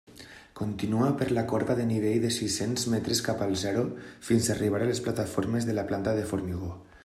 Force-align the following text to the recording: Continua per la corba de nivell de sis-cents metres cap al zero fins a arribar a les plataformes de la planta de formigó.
Continua 0.59 1.09
per 1.19 1.27
la 1.37 1.43
corba 1.51 1.75
de 1.79 1.85
nivell 1.89 2.23
de 2.23 2.31
sis-cents 2.37 2.87
metres 2.95 3.21
cap 3.27 3.45
al 3.47 3.53
zero 3.67 3.83
fins 4.31 4.49
a 4.51 4.55
arribar 4.57 4.83
a 4.87 4.91
les 4.93 5.03
plataformes 5.09 5.69
de 5.69 5.81
la 5.81 5.85
planta 5.93 6.19
de 6.23 6.29
formigó. 6.33 6.71